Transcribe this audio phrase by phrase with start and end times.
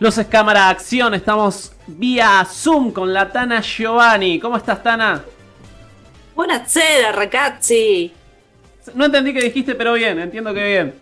[0.00, 1.12] Luces, cámara, acción.
[1.14, 4.40] Estamos vía Zoom con la Tana Giovanni.
[4.40, 5.22] ¿Cómo estás, Tana?
[6.34, 8.12] Buonasera, ragazzi.
[8.94, 10.94] No entendí qué dijiste, pero bien, entiendo que bien.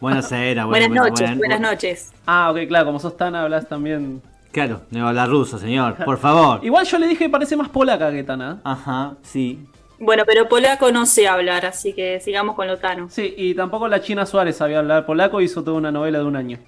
[0.00, 2.12] Buenasera, Buenas bueno, noches, buenas- buenas noches.
[2.26, 4.20] Ah, ok, claro, como sos Tana, hablas también.
[4.50, 6.58] Claro, no habla ruso, señor, por favor.
[6.64, 8.60] Igual yo le dije que parece más polaca que Tana.
[8.64, 9.60] Ajá, sí.
[10.00, 13.08] Bueno, pero polaco no sé hablar, así que sigamos con Lotano.
[13.08, 16.34] Sí, y tampoco la China Suárez sabía hablar polaco, hizo toda una novela de un
[16.36, 16.58] año.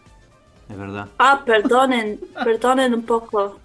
[0.73, 1.07] Es verdad.
[1.19, 3.61] Ah, perdonen, perdonen un poco.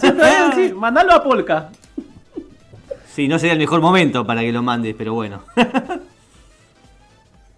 [0.00, 1.70] Sí, mandalo a Polka.
[3.14, 5.42] Sí, no sería el mejor momento para que lo mandes, pero bueno.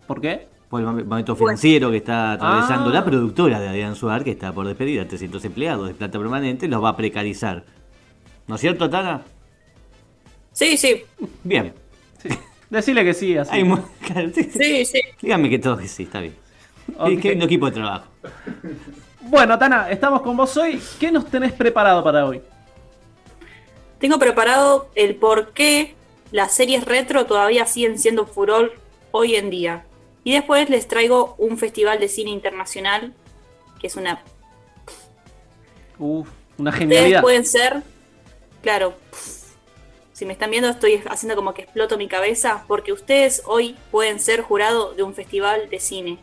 [0.07, 0.47] ¿Por qué?
[0.69, 2.95] Por el mom- momento financiero que está atravesando Ah.
[2.95, 6.69] la productora de Adrián Suar, que está por despedir a 300 empleados de planta permanente,
[6.69, 7.65] los va a precarizar.
[8.47, 9.23] ¿No es cierto, Tana?
[10.53, 11.03] Sí, sí,
[11.45, 11.73] Bien.
[12.23, 12.29] Sí.
[12.69, 13.51] Decile que sí, así.
[13.55, 13.65] Hay
[14.35, 15.01] sí, sí.
[15.21, 16.35] Dígame que todo que sí, está bien.
[16.97, 17.21] Ok.
[17.21, 18.07] Qué- lindo equipo de trabajo.
[19.23, 20.81] Bueno, Tana, estamos con vos hoy.
[20.99, 22.43] ¿Qué nos tenés preparado para hoy?
[23.99, 25.95] Tengo preparado el por qué
[26.33, 28.75] las series retro todavía siguen siendo furor
[29.13, 29.85] hoy en día.
[30.25, 33.13] Y después les traigo un festival de cine internacional,
[33.81, 34.23] que es una...
[35.99, 37.21] Uf, una Ustedes genialidad.
[37.23, 37.83] pueden ser,
[38.61, 38.95] claro,
[40.13, 44.19] si me están viendo estoy haciendo como que exploto mi cabeza, porque ustedes hoy pueden
[44.21, 46.19] ser jurado de un festival de cine.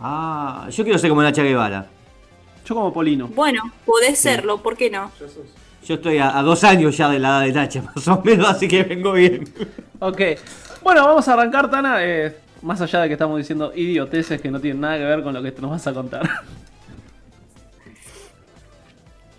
[0.00, 1.86] Ah, yo quiero ser como Nacha Guevara.
[2.64, 3.28] Yo como Polino.
[3.28, 5.10] Bueno, podés serlo, ¿por qué no?
[5.84, 8.48] Yo estoy a, a dos años ya de la edad de Nacha, más o menos,
[8.48, 9.44] así que vengo bien.
[9.98, 10.20] Ok.
[10.82, 12.04] Bueno, vamos a arrancar, Tana.
[12.04, 15.34] eh, más allá de que estamos diciendo idioteces que no tienen nada que ver con
[15.34, 16.28] lo que nos vas a contar.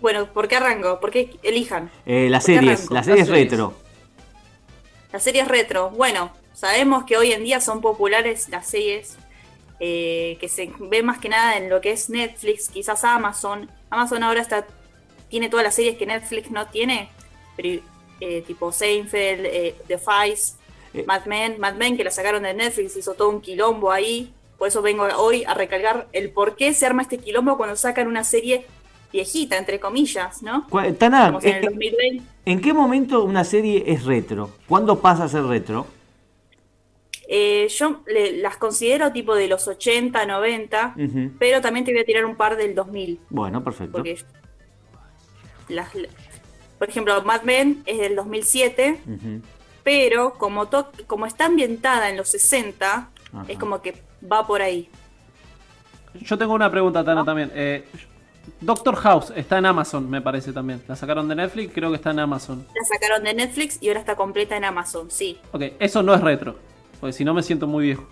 [0.00, 1.00] Bueno, ¿por qué arranco?
[1.00, 1.90] ¿Por qué elijan?
[2.04, 2.94] Eh, las ¿Por qué series, arranco?
[2.94, 3.50] las series Las series.
[3.50, 3.74] retro.
[5.12, 5.90] Las series retro.
[5.92, 9.16] Bueno, sabemos que hoy en día son populares las series
[9.80, 13.68] eh, que se ve más que nada en lo que es Netflix, quizás Amazon.
[13.90, 14.66] Amazon ahora está
[15.28, 17.08] tiene todas las series que Netflix no tiene,
[17.56, 17.80] pero,
[18.20, 20.56] eh, tipo Seinfeld, eh, The Files,
[20.92, 21.02] Eh.
[21.08, 24.32] Mad Men, Mad Men que la sacaron de Netflix, hizo todo un quilombo ahí.
[24.58, 28.06] Por eso vengo hoy a recalcar el por qué se arma este quilombo cuando sacan
[28.06, 28.64] una serie
[29.12, 30.66] viejita, entre comillas, ¿no?
[30.70, 32.22] ¿Cuál- Tana, Estamos en el 2020.
[32.46, 34.50] ¿en qué momento una serie es retro?
[34.68, 35.86] ¿Cuándo pasa a ser retro?
[37.28, 41.32] Eh, yo le- las considero tipo de los 80, 90, Ujú.
[41.38, 43.92] pero también te voy a tirar un par del 2000, Bueno, perfecto.
[43.92, 44.18] porque
[45.68, 45.88] las,
[46.78, 49.40] por ejemplo, Mad Men es del 2007, Ujú.
[49.82, 53.44] pero como, to- como está ambientada en los 60, Ajá.
[53.48, 53.94] es como que
[54.30, 54.90] va por ahí.
[56.20, 57.50] Yo tengo una pregunta, Tana, también.
[57.54, 57.84] Eh,
[58.60, 60.82] Doctor House está en Amazon, me parece también.
[60.86, 62.66] La sacaron de Netflix, creo que está en Amazon.
[62.74, 65.38] La sacaron de Netflix y ahora está completa en Amazon, sí.
[65.52, 66.56] Ok, eso no es retro.
[67.00, 68.06] Porque si no me siento muy viejo.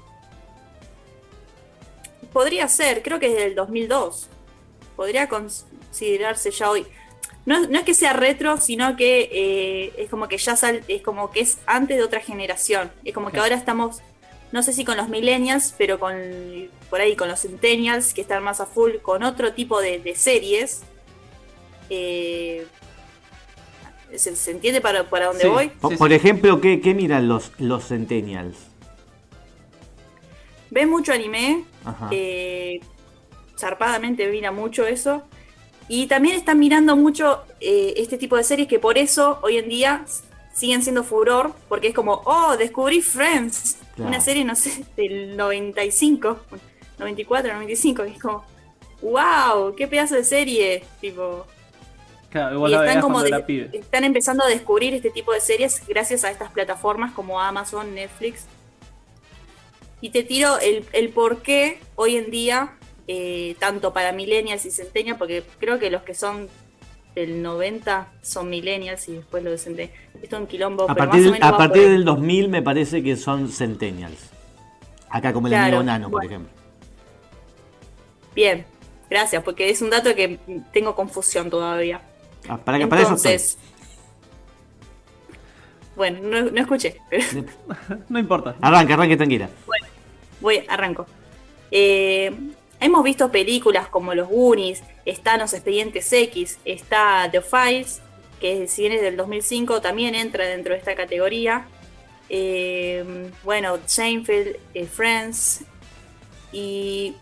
[2.32, 4.28] Podría ser, creo que es del 2002.
[4.96, 6.86] Podría considerarse ya hoy.
[7.44, 10.82] No, es- no es que sea retro, sino que eh, es como que ya sal-
[10.88, 12.90] es como que es antes de otra generación.
[13.04, 14.00] Es como que ahora estamos,
[14.52, 16.14] no sé si con los millennials, pero con
[16.88, 20.14] por ahí con los centennials que están más a full con otro tipo de, de
[20.14, 20.82] series.
[21.90, 22.66] Eh,
[24.14, 25.48] ¿se, se entiende para, para dónde Sí.
[25.48, 25.68] voy?
[25.90, 26.14] Sí, Por sí.
[26.14, 28.56] ejemplo, ¿qué, qué miran los, los centennials?
[30.72, 32.08] Ven mucho anime, Ajá.
[32.10, 32.80] eh,
[33.58, 35.22] zarpadamente mira mucho eso.
[35.88, 39.68] Y también están mirando mucho eh, este tipo de series que por eso hoy en
[39.68, 40.04] día
[40.54, 44.08] siguen siendo furor, porque es como, oh, descubrí Friends, Claro.
[44.08, 46.38] una serie, no sé, del 95,
[46.98, 48.42] 94, 95, y es como,
[49.02, 51.46] wow, qué pedazo de serie, tipo...
[52.30, 56.24] Claro, igual Y están como de- están empezando a descubrir este tipo de series gracias
[56.24, 58.46] a estas plataformas como Amazon, Netflix.
[60.02, 62.72] Y te tiro el, el por qué hoy en día,
[63.08, 66.48] eh, tanto para millennials y centennials, porque creo que los que son
[67.14, 69.98] del 90 son millennials y después los de centennials.
[70.22, 72.62] Esto es un quilombo, A pero partir, más o menos a partir del 2000 me
[72.62, 74.30] parece que son centennials.
[75.08, 76.28] Acá como el Claro, amigo Nano, por bueno.
[76.30, 76.52] ejemplo.
[78.34, 78.64] Bien,
[79.10, 80.38] gracias, porque es un dato que
[80.72, 82.00] tengo confusión todavía.
[82.48, 83.10] Ah, para, que- para eso.
[83.10, 83.58] Entonces,
[85.94, 87.24] bueno, no, no escuché, pero
[88.08, 88.56] No importa.
[88.62, 89.50] Arranca, arranque tranquila.
[90.42, 91.06] Voy, arranco.
[91.70, 92.32] Eh,
[92.80, 98.02] hemos visto películas como Los Goonies, están Los Expedientes X, está The Files,
[98.40, 101.66] que si bien es del 2005 también entra dentro de esta categoría.
[102.28, 105.64] Eh, bueno, Seinfeld, eh, Friends.
[106.50, 107.14] Y,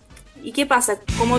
[0.43, 0.99] ¿Y qué pasa?
[1.19, 1.39] Como,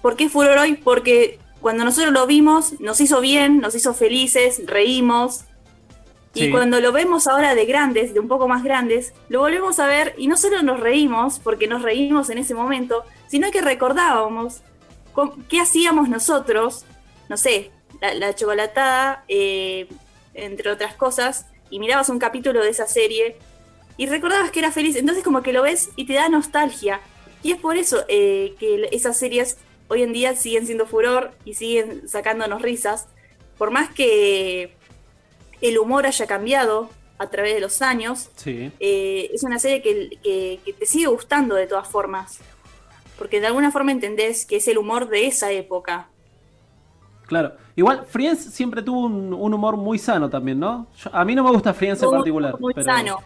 [0.00, 0.74] ¿Por qué furor hoy?
[0.74, 5.44] Porque cuando nosotros lo vimos nos hizo bien, nos hizo felices, reímos,
[6.34, 6.50] y Sí.
[6.50, 10.14] cuando lo vemos ahora de grandes, de un poco más grandes, lo volvemos a ver
[10.16, 14.62] y no solo nos reímos, porque nos reímos en ese momento, sino que recordábamos
[15.48, 16.84] qué hacíamos nosotros,
[17.28, 19.88] no sé, la, la chocolatada, eh,
[20.34, 23.36] entre otras cosas, y mirabas un capítulo de esa serie
[23.96, 24.96] y recordabas que era feliz.
[24.96, 27.00] Entonces como que lo ves y te da nostalgia.
[27.42, 31.54] Y es por eso eh, que esas series hoy en día siguen siendo furor y
[31.54, 33.08] siguen sacándonos risas.
[33.58, 34.74] Por más que
[35.60, 38.72] el humor haya cambiado a través de los años, Sí.
[38.80, 42.38] eh, es una serie que, que- que te sigue gustando de todas formas.
[43.18, 46.08] Porque de alguna forma entendés que es el humor de esa época.
[47.26, 47.52] Claro.
[47.76, 50.86] Igual, Friends siempre tuvo un, un humor muy sano también, ¿no?
[50.96, 52.58] Yo- a mí no me gusta Friends en particular.
[52.58, 53.18] Muy pero- sano.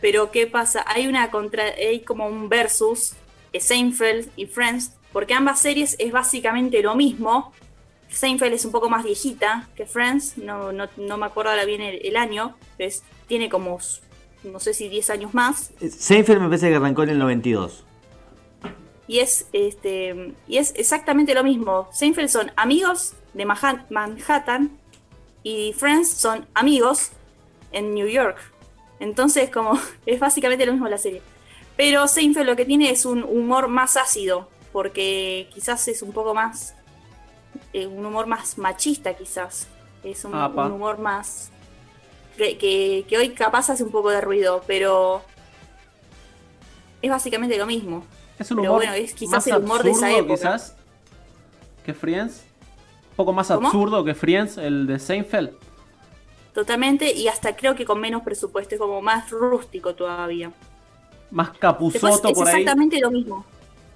[0.00, 0.84] Pero ¿qué pasa?
[0.86, 3.14] Hay una contra, hay como un versus
[3.58, 7.52] Seinfeld y Friends, porque ambas series es básicamente lo mismo.
[8.16, 11.80] Seinfeld es un poco más viejita que Friends, no, no, no me acuerdo ahora bien
[11.80, 13.78] el, el año, pero es- tiene como,
[14.42, 15.72] no sé si 10 años más.
[15.80, 17.84] Seinfeld me parece que arrancó en el 92.
[19.06, 21.88] Y es, este, y es exactamente lo mismo.
[21.92, 24.78] Seinfeld son amigos de Manhattan
[25.42, 27.10] y Friends son amigos
[27.72, 28.38] en New York.
[29.00, 31.20] Entonces, como es básicamente lo mismo la serie.
[31.76, 36.34] Pero Seinfeld lo que tiene es un humor más ácido, porque quizás es un poco
[36.34, 36.74] más,
[37.72, 39.66] eh, un humor más machista quizás.
[40.02, 41.50] Es un, humor más...
[42.36, 45.22] Que, que- que hoy capaz hace un poco de ruido, pero
[47.02, 48.04] es básicamente lo mismo.
[48.38, 50.34] Es un Pero humor bueno, es quizás más el humor de esa absurdo, época.
[50.34, 50.76] quizás,
[51.84, 52.42] que Friends.
[53.10, 53.68] Un poco más ¿Cómo?
[53.68, 55.50] absurdo que Friends, el de Seinfeld.
[56.52, 60.52] Totalmente, y hasta creo que con menos presupuesto, es como más rústico todavía.
[61.30, 62.60] Más Después capuzoto es por ahí.
[62.62, 63.44] exactamente lo mismo.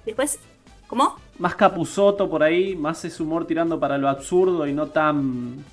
[0.05, 0.39] Después,
[0.89, 1.15] ¿cómo?
[1.37, 2.75] Más capuzoto por ahí.
[2.75, 5.63] Más ese humor tirando para lo absurdo y no tan.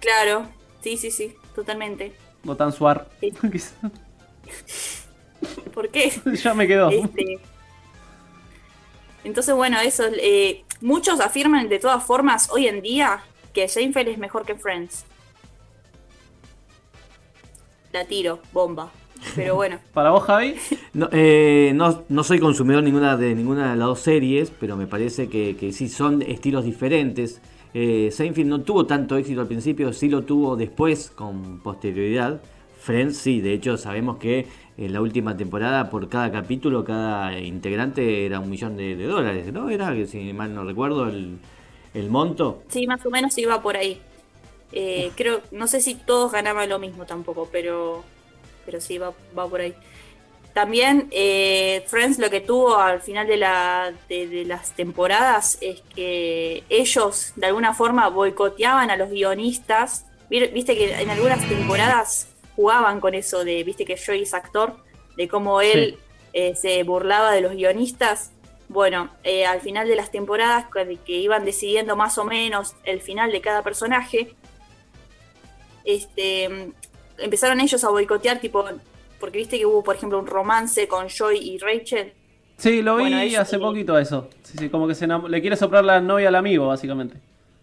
[0.00, 0.46] Claro,
[0.82, 2.12] sí, sí, sí, totalmente.
[2.44, 3.08] No tan suar.
[3.20, 3.32] Sí.
[5.72, 6.12] ¿Por qué?
[6.42, 6.90] ya me quedó.
[6.90, 7.38] Este,
[9.24, 10.04] entonces, bueno, eso.
[10.12, 13.22] eh, muchos afirman de todas formas hoy en día
[13.54, 15.04] que Seinfeld es mejor que Friends.
[17.92, 18.90] La tiro, bomba.
[19.34, 20.54] Pero bueno, Para vos, Javi.
[20.92, 24.86] No, eh, no, no soy consumidor ninguna de ninguna de las dos series, pero me
[24.86, 27.40] parece que, que sí son estilos diferentes.
[27.74, 32.40] Eh, Seinfeld no tuvo tanto éxito al principio, sí lo tuvo después, con posterioridad.
[32.80, 34.46] Friends sí, de hecho sabemos que
[34.78, 39.52] en la última temporada por cada capítulo, cada integrante era un millón de, de dólares,
[39.52, 39.68] ¿no?
[39.70, 41.38] Era, que si mal no recuerdo, el,
[41.94, 42.62] el monto.
[42.68, 44.00] sí, más o menos iba por ahí.
[44.72, 48.04] Eh, creo, no sé si todos ganaban lo mismo tampoco, pero,
[48.66, 49.74] pero sí, va, va por ahí.
[50.52, 55.82] También eh, Friends lo que tuvo al final de, la, de, de las temporadas es
[55.94, 60.06] que ellos de alguna forma boicoteaban a los guionistas.
[60.30, 64.76] Vi- Viste que en algunas temporadas jugaban con eso de, viste que Joey es actor,
[65.18, 65.98] de cómo él
[66.32, 68.30] eh, se burlaba de los guionistas.
[68.68, 73.02] Bueno, eh, al final de las temporadas que, que iban decidiendo más o menos el
[73.02, 74.34] final de cada personaje,
[75.84, 76.72] este,
[77.18, 78.64] empezaron ellos a boicotear, tipo,
[79.20, 82.12] porque viste que hubo, por ejemplo, un romance con Joy y Rachel.
[82.58, 84.28] Sí, lo vi Bueno, hace poquito eso.
[84.42, 87.16] Sí, sí, como que se le quiere soplar la novia al amigo, básicamente.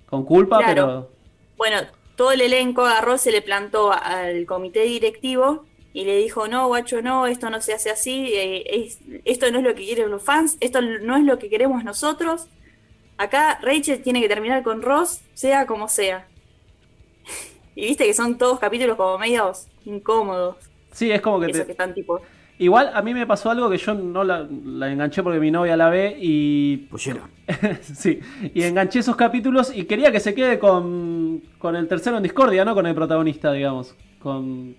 [0.08, 1.10] Con culpa, Claro.
[1.58, 1.78] Bueno,
[2.16, 7.02] todo el elenco agarró, se le plantó al comité directivo y le dijo, no, guacho,
[7.02, 10.22] no, esto no se hace así, eh, es- esto no es lo que quieren los
[10.22, 12.48] fans, esto no es lo que queremos nosotros.
[13.18, 16.28] Acá Rachel tiene que terminar con Ross, sea como sea.
[17.76, 20.58] Y viste que son todos capítulos como medios incómodos.
[20.92, 21.66] Sí, es como que Eso te.
[21.66, 22.22] que están tipo...
[22.60, 25.76] Igual a mí me pasó algo que yo no la, la enganché porque mi novia
[25.76, 26.78] la ve y.
[26.90, 27.28] Pollera.
[27.82, 28.20] sí,
[28.54, 32.64] y enganché esos capítulos y quería que se quede con, con el tercero en discordia,
[32.64, 32.76] ¿no?
[32.76, 33.96] Con el protagonista, digamos.
[34.20, 34.76] Con.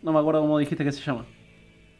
[0.00, 1.26] No me acuerdo cómo dijiste que se llama.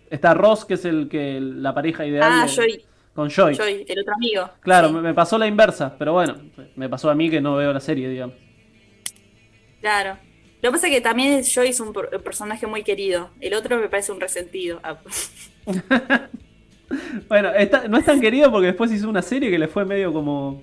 [0.09, 2.31] Está Ross, que es el que la pareja ideal.
[2.33, 3.57] Ah, de- Joy, Con Joy.
[3.57, 4.49] Joy, el otro amigo.
[4.61, 6.37] Claro, Sí, me, me pasó la inversa, pero bueno,
[6.77, 8.37] me pasó a mí que no veo la serie, digamos.
[9.81, 10.17] Claro.
[10.61, 13.31] Lo que pasa es que también Joy es un per- personaje muy querido.
[13.41, 14.81] El otro me parece un resentido.
[14.83, 14.99] Ah,
[17.29, 20.13] Bueno, está- no es tan querido porque después hizo una serie que le fue medio
[20.13, 20.63] como.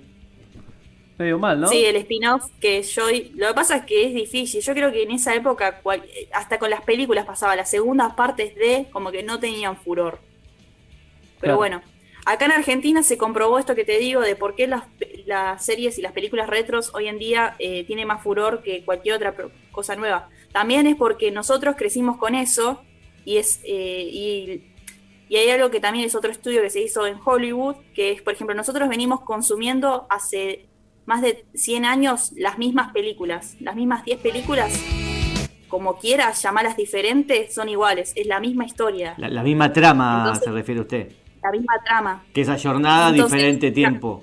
[1.18, 1.68] medio mal, ¿no?
[1.68, 3.32] Sí, el spin-off que Joy.
[3.36, 4.60] Lo que pasa es que es difícil.
[4.60, 8.54] Yo creo que en esa época, cual- hasta con las películas pasaba, las segundas partes
[8.56, 10.18] de como que no tenían furor.
[11.40, 11.56] Pero Claro.
[11.58, 11.82] bueno,
[12.26, 14.82] acá en Argentina se comprobó esto que te digo de por qué las,
[15.24, 19.14] las series y las películas retros hoy en día eh, tienen más furor que cualquier
[19.14, 19.34] otra
[19.72, 20.28] cosa nueva.
[20.52, 22.82] También es porque nosotros crecimos con eso
[23.24, 24.62] y es eh, y,
[25.28, 28.22] y hay algo que también es otro estudio que se hizo en Hollywood, que es,
[28.22, 30.66] por ejemplo, nosotros venimos consumiendo hace
[31.06, 34.72] más de 100 años las mismas películas, las mismas 10 películas,
[35.68, 39.14] como quieras llamarlas diferentes, son iguales, es la misma historia.
[39.18, 41.12] La, la misma trama Entonces- se refiere usted.
[41.46, 42.24] La misma trama.
[42.34, 44.22] Que esa jornada, Entonces, diferente tiempo.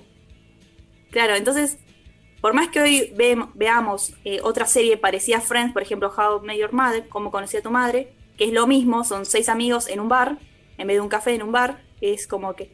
[1.12, 1.78] Claro, entonces,
[2.42, 6.44] por más que hoy ve- veamos eh, otra serie parecida a Friends, por ejemplo, How
[6.44, 9.48] I Met Your Mother, Cómo conocí a tu madre, que es lo mismo, son seis
[9.50, 10.38] amigos en un bar,
[10.78, 12.72] en vez de un café en un bar, es como que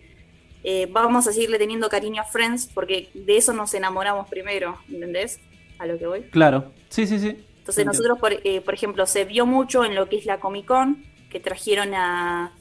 [0.64, 5.40] eh, vamos a seguirle teniendo cariño a Friends, porque de eso nos enamoramos primero, ¿entendés?
[5.78, 6.22] A lo que voy.
[6.32, 6.72] Claro.
[6.90, 7.28] Sí, sí, sí.
[7.60, 7.92] Entonces Entiendo.
[7.92, 11.04] nosotros, por, eh, por ejemplo, se vio mucho en lo que es la Comic Con,
[11.30, 12.52] que trajeron a,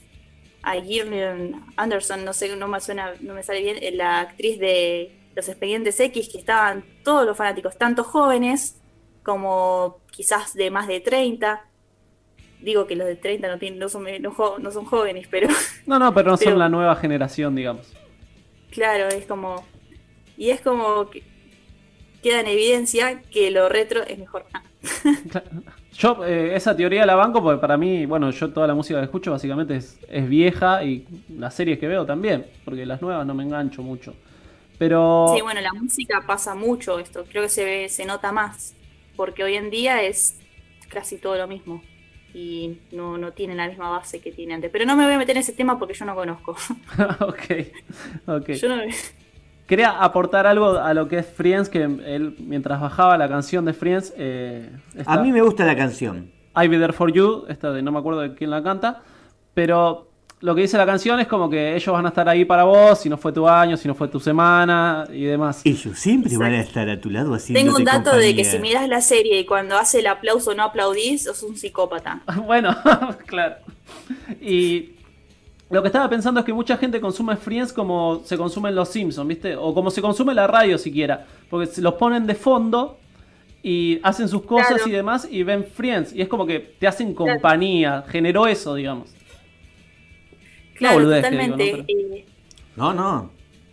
[0.62, 4.58] a Gillian Anderson, no sé, no me suena, no me sale bien, eh, la actriz
[4.58, 8.76] de Los Expedientes X, que estaban todos los fanáticos, tanto jóvenes
[9.22, 11.64] como quizás de más de 30.
[12.60, 15.48] Digo que los de 30 no, tienen, no, son, no, jo- no son jóvenes, pero
[15.86, 17.92] No, no, pero no son la nueva generación, digamos.
[18.70, 19.64] claro, es como...
[20.36, 21.22] Y es como que
[22.22, 24.44] queda en evidencia que lo retro es mejor.
[24.52, 24.62] Ah,
[25.92, 29.04] Yo eh, esa teoría la banco porque para mí, bueno, yo toda la música que
[29.06, 33.34] escucho básicamente es, es vieja y las series que veo también, porque las nuevas no
[33.34, 34.14] me engancho mucho.
[34.78, 38.74] Pero Sí, bueno, la música pasa mucho esto, creo que se ve, se nota más,
[39.16, 40.38] porque hoy en día es
[40.88, 41.82] casi todo lo mismo
[42.32, 44.70] y no, no tiene la misma base que tiene antes.
[44.70, 46.56] Pero no me voy a meter en ese tema porque yo no conozco.
[47.20, 47.42] ok,
[48.26, 48.48] ok.
[48.50, 48.82] Yo no-
[49.68, 53.74] Quería aportar algo a lo que es Friends, que él mientras bajaba la canción de
[53.74, 56.30] Friends, eh, esta- A mí me gusta la canción.
[56.56, 59.02] I'll Be There For You, esta de no me acuerdo de quién la canta,
[59.54, 60.08] pero
[60.40, 62.98] lo que dice la canción es como que ellos van a estar ahí para vos,
[63.00, 65.60] si no fue tu año, si no fue tu semana y demás.
[65.64, 68.58] Ellos siempre van a estar a tu lado haciendo Tengo un dato de que si
[68.58, 72.22] miras la serie y cuando hace el aplauso no aplaudís, sos un psicópata.
[72.46, 72.74] Bueno,
[73.26, 73.56] claro.
[74.40, 74.92] Y
[75.70, 79.28] lo que estaba pensando es que mucha gente consume Friends como se consumen los Simpsons,
[79.28, 79.54] ¿viste?
[79.56, 81.26] O como se consume la radio siquiera.
[81.50, 82.98] Porque se los ponen de fondo
[83.62, 84.88] y hacen sus cosas Claro.
[84.88, 86.12] y demás y ven Friends.
[86.14, 88.04] Y es como que te hacen compañía.
[88.08, 89.10] Generó eso, digamos.
[90.74, 91.72] Claro, digo, totalmente.
[91.72, 91.84] ¿no?
[91.86, 92.24] Pero-
[92.76, 93.30] No, no.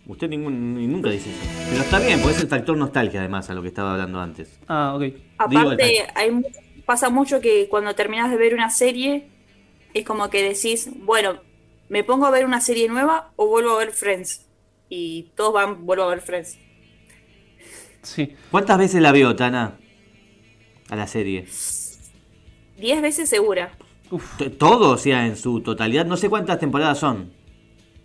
[0.08, 1.38] Usted ningún, ni nunca dice eso.
[1.70, 4.58] Pero está bien, porque es el factor nostalgia además a lo que estaba hablando antes.
[4.68, 5.00] Ah, ok.
[5.02, 6.42] Digo, Aparte, el- hay, mu-
[6.84, 9.26] pasa mucho que cuando terminas de ver una serie,
[9.94, 11.34] es como que decís, bueno,
[11.88, 14.46] ¿me pongo a ver una serie nueva o vuelvo a ver Friends?
[14.88, 16.58] Y todos van, vuelvo a ver Friends.
[18.02, 18.36] Sí.
[18.50, 19.78] ¿Cuántas veces la vio, Tana?
[20.88, 21.46] A la serie.
[22.78, 23.72] Diez veces segura.
[24.10, 24.40] Uf.
[24.58, 26.06] Todo, o sea, en su totalidad.
[26.06, 27.32] No sé cuántas temporadas son.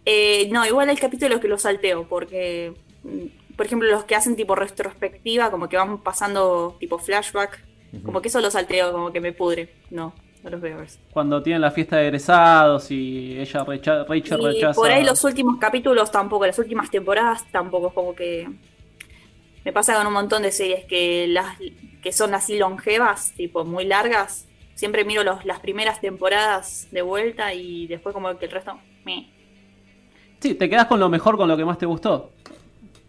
[0.05, 2.73] Eh, no, igual hay capítulos que los salteo, porque,
[3.03, 7.63] mm, por ejemplo, los que hacen tipo retrospectiva, como que van pasando tipo flashback,
[8.03, 9.75] como que eso lo salteo, como que me pudre.
[9.91, 10.99] No, los eso.
[11.11, 14.73] Cuando tienen la fiesta de egresados y ella recha Rachel Y rechaza.
[14.73, 18.49] por ahí los últimos capítulos tampoco, las últimas temporadas tampoco, es como que
[19.63, 21.57] me pasa con un montón de series que las
[22.01, 24.47] que son así longevas, tipo muy largas.
[24.73, 29.27] Siempre miro los, las primeras temporadas de vuelta y después como que el resto, meh.
[30.39, 32.31] Sí, te quedas con lo mejor, con lo que más te gustó.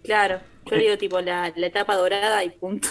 [0.02, 2.88] claro, yo digo tipo la, la etapa dorada y punto.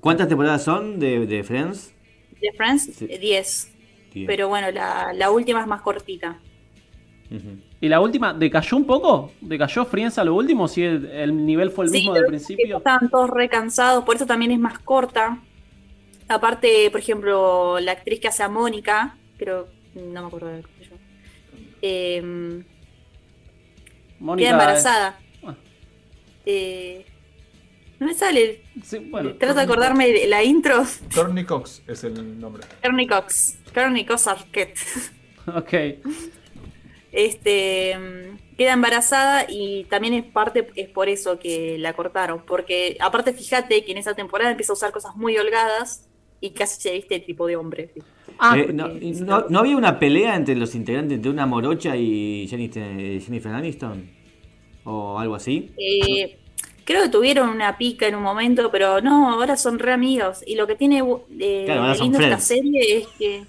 [0.00, 1.94] ¿Cuántas temporadas son de, de Friends?
[2.40, 3.06] De Friends, Sí.
[3.10, 3.70] eh, 10.
[4.12, 4.26] Diez.
[4.26, 6.38] Pero bueno, la, la última es más cortita.
[7.80, 9.32] ¿Y la última, decayó un poco?
[9.40, 10.66] ¿Decayó Friends a lo último?
[10.66, 12.78] ¿Si el, el nivel fue el Sí, mismo del principio?
[12.78, 15.38] Estaban todos recansados, por eso también es más corta.
[16.28, 20.96] Aparte, por ejemplo, la actriz que hace a Mónica, pero no me acuerdo de llama,
[21.82, 22.62] eh,
[24.18, 25.18] Mónica, queda embarazada.
[25.44, 25.54] Ah.
[26.46, 27.06] Eh,
[28.00, 28.62] no me sale.
[28.82, 30.82] sí, bueno, Trato de acordarme de la intro.
[31.14, 32.64] Courtney Cox es el nombre.
[32.82, 33.58] Kearney Cox.
[33.72, 34.78] Kearney Cox Arquette.
[35.46, 35.74] ok.
[37.12, 37.96] Este
[38.56, 43.84] queda embarazada y también es parte es por eso que la cortaron, porque aparte fíjate
[43.84, 46.06] que en esa temporada empieza a usar cosas muy holgadas
[46.40, 47.90] y casi se viste tipo de hombre.
[48.38, 53.20] Ah, Eh, no- ¿no había una pelea entre los integrantes de una morocha y Jennifer,
[53.20, 54.08] Jennifer Aniston?
[54.84, 55.72] ¿O algo así?
[55.78, 56.38] Eh,
[56.90, 60.42] creo que tuvieron una pica en un momento, pero no, ahora son re amigos.
[60.46, 61.02] Y lo que tiene
[61.38, 62.44] eh, Claro, lindo esta friends.
[62.44, 63.44] serie es que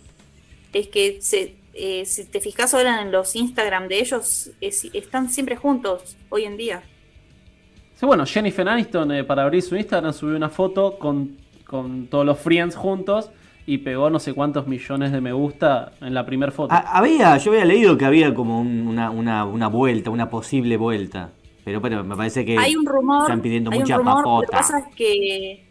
[0.74, 5.30] es que se, eh, si te fijas ahora en los Instagram de ellos, es- están
[5.30, 6.82] siempre juntos hoy en día.
[7.96, 12.26] Sí, bueno, Jennifer Aniston eh, para abrir su Instagram subió una foto con, con todos
[12.26, 13.30] los Friends juntos
[13.68, 16.74] y pegó no sé cuántos millones de me gusta en la primera foto.
[16.74, 21.32] Había, yo había leído que había como un- una, una, una vuelta, una posible vuelta.
[21.64, 24.42] Pero, pero me parece que hay un rumor, están pidiendo hay un mucha rumor, Lo
[24.42, 25.68] que pasa es que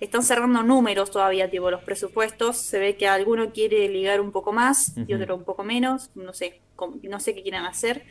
[0.00, 2.56] están cerrando números todavía, tipo los presupuestos.
[2.58, 6.10] Se ve que alguno quiere ligar un poco más y otro un poco menos.
[6.14, 6.60] No sé,
[7.02, 8.04] no sé qué quieren hacer.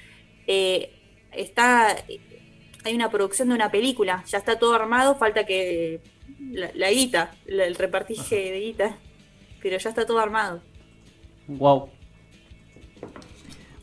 [0.48, 0.92] Eh,
[1.32, 1.96] está,
[2.84, 6.02] hay una producción de una película, ya está todo armado, falta que
[6.52, 8.98] la, la guita, la- el repartije de guita,
[9.62, 10.62] pero ya está todo armado.
[11.48, 11.90] Wow.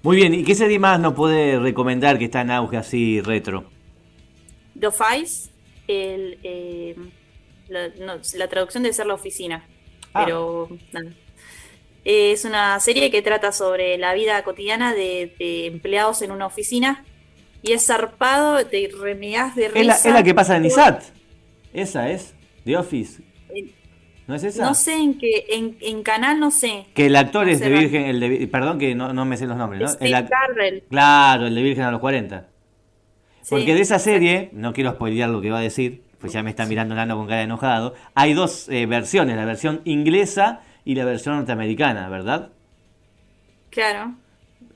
[0.06, 3.64] Muy bien, ¿y qué serie más nos puede recomendar que está en auge así retro?
[4.78, 5.50] The Office,
[5.88, 6.94] el, eh,
[7.68, 9.66] la, no, la traducción debe ser la oficina,
[10.14, 10.22] Ah.
[10.24, 11.10] pero nada.
[12.04, 17.04] Es una serie que trata sobre la vida cotidiana de, de empleados en una oficina
[17.62, 19.80] y es zarpado, te remegás de risa.
[19.80, 21.02] Es la, es la que pasa en ISAT.
[21.72, 22.32] Esa es,
[22.64, 23.24] The Office.
[24.26, 24.64] ¿No es esa?
[24.64, 26.86] No sé en qué, en, en canal no sé.
[26.94, 27.68] Que el actor es de.
[27.70, 29.88] Virgen, el de, perdón que no, no me sé los nombres, ¿no?
[29.88, 30.82] Steve El Carell.
[30.90, 32.46] claro, el de Virgen a los 40.
[33.42, 33.46] Sí.
[33.50, 36.50] Porque de esa serie, no quiero spoilear lo que va a decir, pues ya me
[36.50, 37.94] está mirando Nano con cara de enojado.
[38.14, 42.50] Hay dos eh, versiones, la versión inglesa y la versión norteamericana, ¿verdad?
[43.70, 44.14] Claro.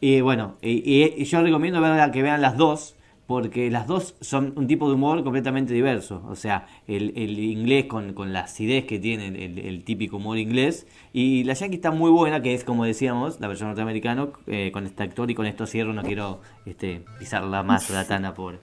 [0.01, 2.95] Y bueno, y, y- y yo recomiendo ver- que vean las dos,
[3.31, 6.21] porque las dos son un tipo de humor completamente diverso.
[6.29, 10.37] O sea, el, el inglés con, con la acidez que tiene el, el típico humor
[10.37, 14.73] inglés, y la yankee está muy buena, que es como decíamos, la versión norteamericana, eh,
[14.73, 18.59] con este actor, y con esto cierro, no quiero este, pisarla más la tana, pobre.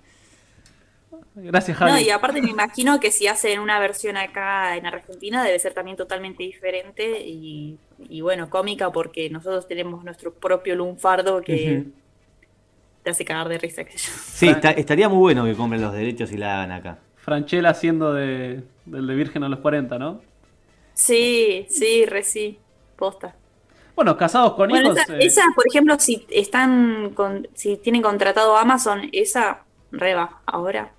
[1.34, 2.04] Gracias, No, Javi.
[2.04, 5.96] y aparte me imagino que si hacen una versión acá en Argentina debe ser también
[5.96, 11.86] totalmente diferente y, y bueno, cómica porque nosotros tenemos nuestro propio lunfardo que.
[13.08, 14.12] Te hace cagar de risa, sé yo.
[14.34, 17.00] Sí, está- estaría muy bueno que compren los derechos y la hagan acá.
[17.16, 20.22] Franchella haciendo de, del de Virgen a los 40, ¿no?
[20.94, 22.60] Sí, sí, re sí,
[22.96, 23.36] posta.
[23.96, 25.00] Bueno, casados con Bueno, hijos.
[25.00, 30.94] esa, eh, esa, por ejemplo, si están con, si tienen contratado Amazon, esa reba ahora.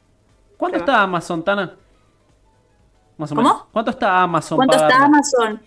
[0.56, 1.76] ¿Cuánto está Amazon, Tana?
[3.16, 3.48] Más o ¿Cómo?
[3.48, 3.64] menos.
[3.72, 5.04] ¿Cuánto está Amazon ¿Cuánto está?
[5.04, 5.60] Amazon?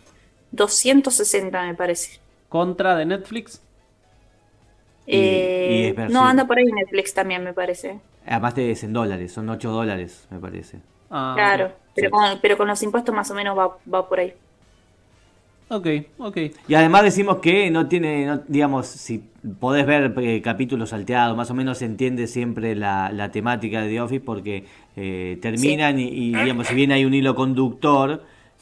[0.51, 2.19] 260 me parece.
[2.49, 3.61] contra de Netflix?
[5.07, 6.25] Y- Eh, y es ver- no, sí.
[6.25, 7.99] anda por ahí Netflix también me parece.
[8.25, 10.77] Además de es en dólares, son 8 dólares, me parece.
[11.09, 12.11] Ah, Claro, pero, Sí.
[12.11, 14.33] con, pero con los impuestos más o menos va, va por ahí.
[15.69, 15.87] Ok,
[16.17, 16.37] ok.
[16.67, 19.23] Y además decimos que no tiene, no- digamos, si
[19.61, 23.87] podés ver eh, capítulos salteados, más o menos se entiende siempre la, la temática de
[23.89, 24.65] The Office porque
[24.97, 28.21] eh, terminan y, y, digamos, si bien hay un hilo conductor,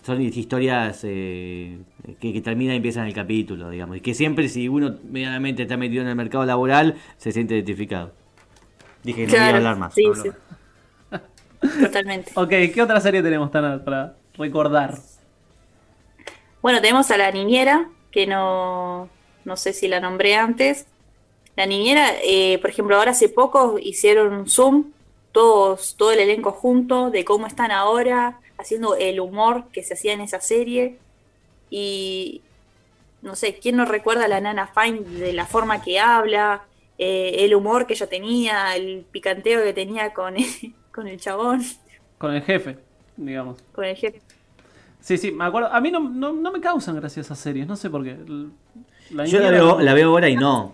[0.10, 1.78] son historias eh,
[2.20, 3.98] que, que terminan y empiezan el capítulo, digamos.
[3.98, 8.12] Y que siempre si uno medianamente está metido en el mercado laboral, se siente identificado.
[9.04, 9.94] Dije que no iba a hablar más.
[9.94, 10.30] sí, no sí.
[11.12, 11.22] más.
[11.80, 12.32] Totalmente.
[12.36, 14.98] Ok, ¿qué otra serie tenemos, Tana, para recordar?
[16.64, 19.10] Bueno, tenemos a la niñera, que no,
[19.46, 20.88] no sé si la nombré antes.
[21.56, 24.86] La niñera, eh, por ejemplo, ahora hace poco hicieron un Zoom,
[25.32, 30.14] todos, todo el elenco junto, de cómo están ahora, haciendo el humor que se hacía
[30.14, 30.98] en esa serie.
[31.70, 32.42] Y
[33.22, 36.64] no sé, ¿quién no recuerda a la Nana Fine de la forma que habla,
[36.98, 40.36] eh, el humor que ella tenía, el picanteo que tenía con,
[40.94, 41.64] con el chabón,
[42.18, 42.78] Con el jefe,
[43.18, 43.58] digamos.
[43.74, 44.22] con el jefe?
[45.02, 45.72] Sí, sí, me acuerdo.
[45.72, 48.18] A mí no, no, no me causan gracia esas series, no sé por qué.
[49.12, 50.74] La Yo la veo, la veo ahora y no.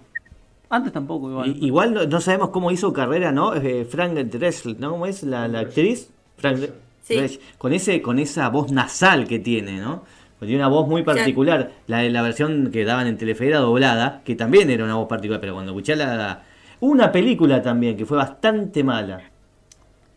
[0.69, 1.47] Antes tampoco, igual.
[1.49, 3.53] I- Igual no, no sabemos cómo hizo carrera, ¿no?
[3.55, 4.91] Eh, Frank Drescher, ¿no?
[4.91, 6.09] ¿Cómo es la, la actriz?
[6.37, 6.59] Frank
[7.07, 7.39] Sí.
[7.57, 10.03] Con ese con esa voz nasal que tiene, ¿no?
[10.39, 11.71] Porque Tiene una voz muy particular.
[11.87, 15.53] La versión que daban en Telefe era doblada, que también era una voz particular, pero
[15.53, 16.43] cuando escuché la, la-
[16.81, 19.21] una película también que fue bastante mala.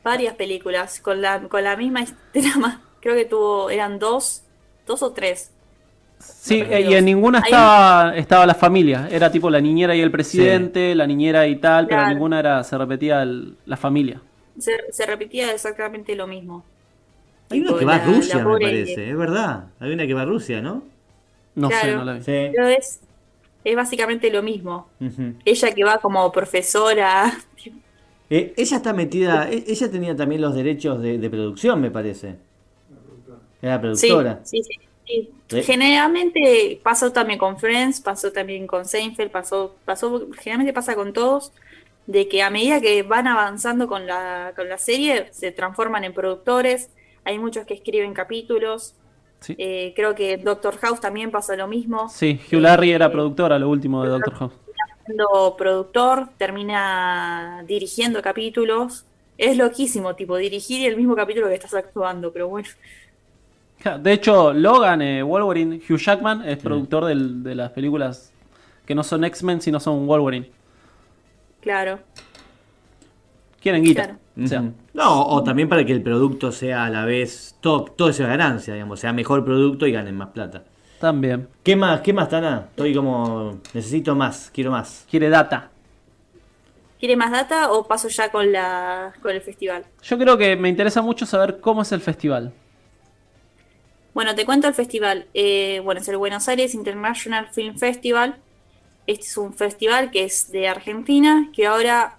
[0.03, 2.83] varias películas con la, con la misma trama.
[3.01, 4.43] Creo que tuvo, eran dos,
[4.87, 5.53] dos o tres.
[6.19, 9.09] Sí, eh, y en ninguna estaba, estaba la familia.
[9.11, 12.13] Era tipo la niñera y el presidente, la niñera y tal, pero Claro.
[12.15, 14.21] ninguna era, se repetía el- la familia.
[14.59, 16.65] Se, se repetía exactamente lo mismo.
[17.51, 19.65] Hay una que va a Rusia, me parece, es verdad.
[19.81, 20.83] Hay una que va a Rusia, ¿no?
[21.55, 22.23] No sé, no la vi.
[22.23, 22.51] Sí.
[22.55, 23.01] Pero es,
[23.65, 24.89] es básicamente lo mismo.
[25.45, 27.33] Ella que va como profesora.
[28.31, 32.37] Eh, ella está metida, e- ella tenía también los derechos de, de producción, me parece.
[33.61, 34.41] Era productora.
[34.45, 34.73] sí, sí,
[35.07, 35.31] sí.
[35.51, 35.63] Sí.
[35.63, 41.53] Generalmente pasó también con Friends, pasó también con Seinfeld, pasó, pasó, generalmente pasa con todos,
[42.07, 46.13] de que a medida que van avanzando con la, con la serie, se transforman en
[46.13, 46.91] productores.
[47.25, 48.95] Hay muchos que escriben capítulos.
[49.41, 49.55] Sí.
[49.59, 52.09] Eh, creo que Doctor House también pasa lo mismo.
[52.09, 54.53] Sí, Hugh Larry era Eh, productora, lo último de Doctor House.
[55.07, 59.05] siendo productor, termina dirigiendo capítulos.
[59.39, 62.69] Es loquísimo, tipo, dirigir el mismo capítulo que estás actuando, pero bueno.
[64.01, 68.33] De hecho, Logan, eh, Wolverine, Hugh Jackman es productor del- de las películas
[68.85, 70.51] que no son X-Men, sino son Wolverine.
[71.61, 72.01] Claro.
[73.61, 74.05] Quieren guita.
[74.05, 74.19] Claro.
[74.43, 74.63] O sea.
[74.95, 78.75] No, o también para que el producto sea a la vez, todo, todo sea ganancia,
[78.75, 80.65] digamos, sea mejor producto y ganen más plata.
[81.01, 81.49] también.
[81.63, 82.67] ¿Qué más, qué más, Tana?
[82.71, 85.07] Estoy como, necesito más, quiero más.
[85.11, 85.71] Quiere data.
[86.99, 89.85] ¿Quiere más data o paso ya con la con el festival?
[90.03, 92.53] Yo creo que me interesa mucho saber cómo es el festival.
[94.15, 95.27] Bueno, te cuento el festival.
[95.33, 98.37] Eh, bueno, es el Buenos Aires International Film Festival.
[99.07, 102.19] este es un festival que es de Argentina, que ahora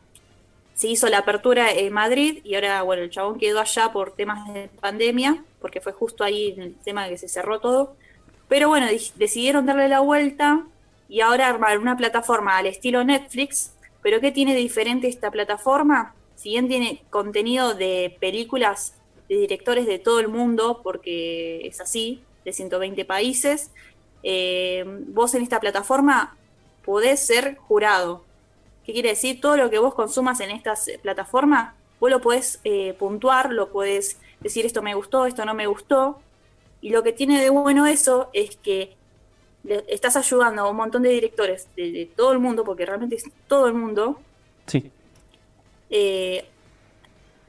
[0.80, 4.48] se hizo la apertura en Madrid y ahora, bueno, el chabón quedó allá por temas
[4.54, 7.98] de pandemia, porque fue justo ahí el tema que se cerró todo.
[8.48, 10.66] Pero bueno, decidieron darle la vuelta
[11.10, 13.74] y ahora armar una plataforma al estilo Netflix.
[14.02, 16.16] Pero ¿qué tiene diferente esta plataforma?
[16.38, 18.94] Si bien tiene contenido de películas
[19.28, 23.72] de directores de todo el mundo, porque es así, de 120 países,
[24.24, 26.38] eh, vos en esta plataforma
[26.86, 28.24] podés ser jurado.
[28.90, 29.40] ¿Qué quiere decir?
[29.40, 30.74] Todo lo que vos consumas en esta
[31.04, 35.68] plataforma, vos lo podés eh, puntuar, lo podés decir esto me gustó, esto no me
[35.68, 36.20] gustó.
[36.82, 38.96] Y lo que tiene de bueno eso es que
[39.86, 43.68] estás ayudando a un montón de directores de, todo el mundo, porque realmente es todo
[43.68, 44.20] el mundo.
[44.66, 44.92] Sí.
[45.92, 46.46] Eh,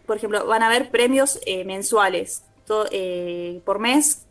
[0.05, 2.45] por ejemplo, van a haber premios eh, mensuales.
[3.65, 4.27] por mes,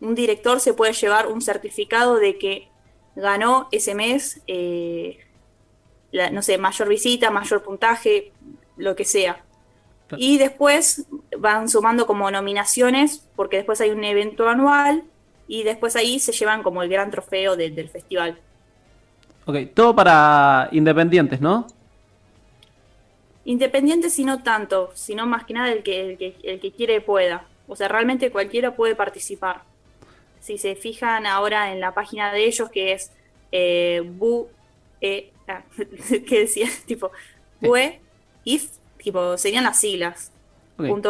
[0.00, 2.68] un director se puede llevar un certificado de que
[3.14, 4.42] ganó ese mes,
[6.32, 8.32] no sé, mayor visita, mayor puntaje,
[8.76, 9.42] lo que sea.
[10.16, 11.04] Y después
[11.38, 15.04] van sumando como nominaciones, porque después hay un evento anual
[15.46, 18.38] y después ahí se llevan como el gran trofeo del festival.
[19.44, 21.66] Ok, todo para independientes, ¿no?
[23.44, 27.00] Independientes y no tanto, sino más que nada el que, el que, el que quiere
[27.00, 27.46] pueda.
[27.66, 29.62] O sea, realmente cualquiera puede participar
[30.40, 33.12] si se fijan ahora en la página de ellos, que es
[33.52, 34.48] eh, bu,
[35.00, 35.64] e, ah,
[36.26, 36.68] ¿qué decía?
[36.86, 37.10] tipo,
[37.60, 38.00] bue,
[38.44, 38.70] if,
[39.02, 40.32] tipo, serían las siglas.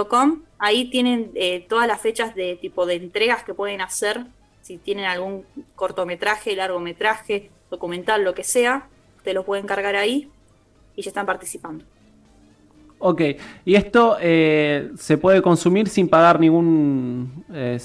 [0.09, 4.25] .com, ahí tienen eh, todas las fechas de tipo de entregas que pueden hacer,
[4.63, 8.89] si tienen algún cortometraje, largometraje, documental, lo que sea,
[9.25, 10.31] te lo pueden cargar ahí
[10.97, 11.85] y ya están participando.
[12.99, 13.23] Ok,
[13.65, 17.79] y esto eh, se puede consumir sin pagar ningún eh,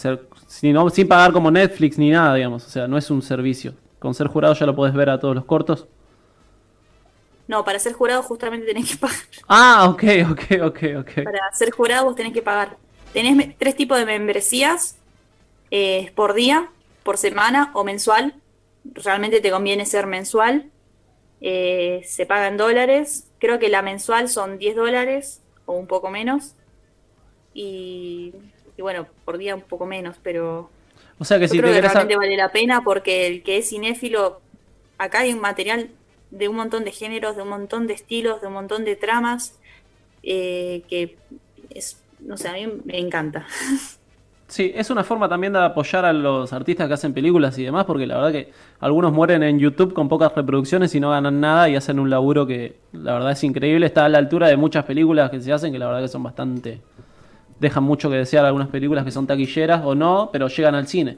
[0.47, 2.65] sin, sin pagar como Netflix ni nada, digamos.
[2.65, 3.75] O sea, no es un servicio.
[3.99, 5.87] Con ser jurado ya lo puedes ver a todos los cortos.
[7.47, 9.17] No, para ser jurado justamente tenés que pagar.
[9.47, 11.23] Ah, ok, ok, ok, ok.
[11.23, 12.77] Para ser jurado vos tenés que pagar.
[13.11, 14.97] Tenés tres tipos de membresías.
[15.71, 16.69] Eh, por día,
[17.03, 18.35] por semana o mensual.
[18.85, 20.69] Realmente te conviene ser mensual.
[21.41, 23.29] Eh, se paga en dólares.
[23.39, 26.55] Creo que la mensual son 10 dólares o un poco menos.
[27.53, 28.33] Y
[28.77, 30.69] y bueno, por día un poco menos, pero
[31.19, 34.41] o sea que si creo que realmente vale la pena porque el que es cinéfilo,
[34.97, 35.89] acá hay un material
[36.33, 39.59] de un montón de géneros, de un montón de estilos, de un montón de tramas,
[40.23, 41.17] eh, que
[41.69, 43.47] es, no sé, a mí me encanta.
[44.45, 47.85] Sí, es una forma también de apoyar a los artistas que hacen películas y demás,
[47.85, 51.69] porque la verdad que algunos mueren en YouTube con pocas reproducciones y no ganan nada
[51.69, 54.85] y hacen un laburo que la verdad es increíble, está a la altura de muchas
[54.85, 56.81] películas que se hacen que la verdad que son bastante
[57.63, 61.17] dejan mucho que desear algunas películas que son taquilleras o no, pero llegan al cine.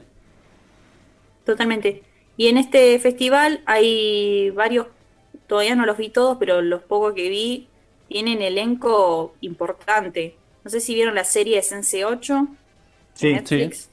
[1.44, 2.02] Totalmente.
[2.36, 4.86] Y en este festival hay varios,
[5.46, 7.68] todavía no los vi todos, pero los pocos que vi
[8.08, 10.36] tienen elenco importante.
[10.64, 12.48] No sé si vieron la serie Sense 8
[13.14, 13.90] sí, Netflix.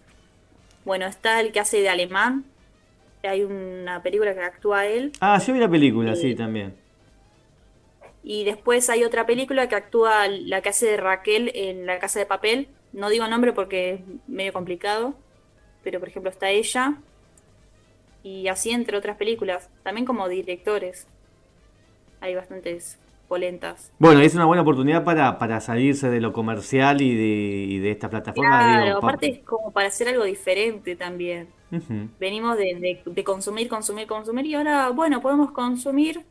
[0.85, 2.45] Bueno, está el que hace de alemán.
[3.23, 5.13] Hay una película que actúa él.
[5.21, 6.75] Ah, yo vi la película, sí, también.
[8.23, 12.19] Y después hay otra película que actúa la que hace de Raquel en La Casa
[12.19, 12.67] de Papel.
[12.91, 15.15] No digo nombre porque es medio complicado,
[15.83, 16.95] pero por ejemplo está ella.
[18.23, 21.07] Y así entre otras películas, también como directores.
[22.23, 23.91] Hay bastantes polentas.
[23.99, 28.09] Bueno, es una buena oportunidad para, para salirse de lo comercial y de, de esta
[28.09, 28.59] plataforma.
[28.59, 31.47] Claro, aparte es como para hacer algo diferente también.
[32.19, 36.23] Venimos de, de consumir, consumir, consumir y ahora, bueno, podemos consumir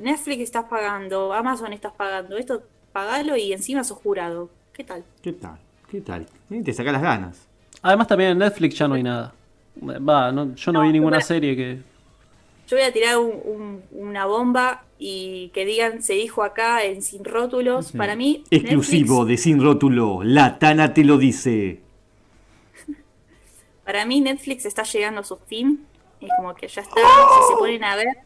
[0.00, 4.50] Netflix estás pagando, Amazon estás pagando, esto pagalo y encima sos jurado.
[4.72, 5.04] ¿Qué tal?
[5.22, 5.58] ¿Qué tal?
[5.90, 6.26] ¿Qué tal?
[6.64, 7.46] te saca las ganas.
[7.82, 9.32] Además también en Netflix ya no hay nada.
[9.82, 11.78] Va, yo no, vi ninguna serie que...
[12.68, 13.16] Yo voy a tirar
[13.92, 17.92] una bomba y que digan, se dijo acá en Sin Rótulos.
[17.92, 18.44] Para mí...
[18.50, 21.80] Exclusivo de Sin Rótulo, la Tana te lo dice.
[23.84, 25.86] Para mí Netflix está llegando a su fin.
[26.20, 28.18] Es como que ya está, si se ponen a ver,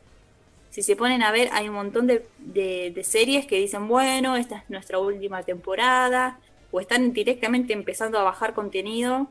[0.71, 4.71] si se ponen a ver, hay un montón de, series que dicen, bueno, esta es
[4.71, 6.41] nuestra última temporada,
[6.73, 9.29] o están directamente empezando a bajar contenido,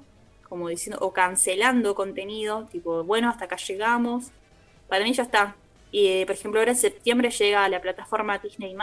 [0.47, 4.31] como diciendo, o cancelando contenido, tipo, bueno, hasta acá llegamos.
[4.91, 5.55] Para mí ya está.
[5.91, 8.75] Y, eh, por ejemplo, ahora en septiembre llega a la plataforma Disney+.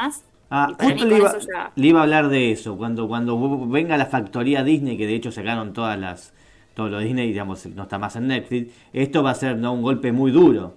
[0.50, 1.32] Ah, justo le iba,
[1.76, 5.30] le iba, a hablar de eso, cuando, cuando venga la factoría Disney, que de hecho
[5.30, 6.32] sacaron todas las,
[6.72, 9.74] todos los Disney, digamos, no está más en Netflix, esto va a ser ¿no?
[9.74, 10.72] un golpe muy duro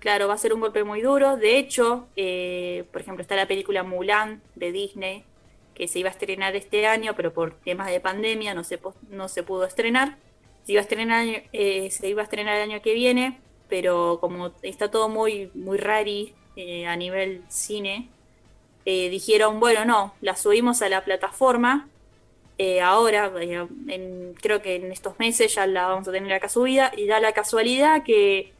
[0.00, 1.36] Claro, va a ser un golpe muy duro.
[1.36, 5.24] De hecho, eh, por ejemplo, está la película Mulan de Disney,
[5.74, 9.28] que se iba a estrenar este año, pero por temas de pandemia no se, no
[9.28, 10.16] se pudo estrenar.
[10.64, 13.38] Se iba, a estrenar, eh, se iba a estrenar el año que viene,
[13.70, 18.08] pero como está todo muy, muy rari eh, a nivel cine,
[18.84, 21.88] eh, dijeron, bueno, no, la subimos a la plataforma.
[22.62, 26.46] eh, ahora, eh, en- creo que en estos meses ya la vamos a tener acá
[26.50, 28.52] subida y da la casualidad que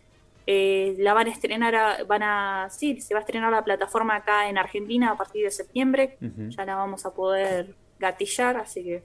[0.46, 4.16] eh, la van a estrenar, a- van a, sí, se va a estrenar la plataforma
[4.16, 6.16] acá en Argentina a partir de septiembre.
[6.49, 9.03] Ya la vamos a poder gatillar, así que.